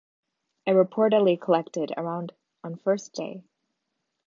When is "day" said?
3.13-3.43